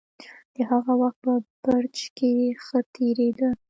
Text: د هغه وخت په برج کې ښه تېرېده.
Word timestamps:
د 0.55 0.57
هغه 0.71 0.93
وخت 1.01 1.19
په 1.25 1.33
برج 1.63 1.97
کې 2.17 2.31
ښه 2.65 2.79
تېرېده. 2.95 3.49